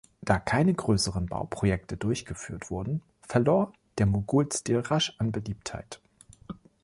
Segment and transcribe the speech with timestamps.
[0.23, 6.01] Da keine größeren Bauprojekte durchgeführt wurden, verlor der Moghulstil rasch an Beliebtheit.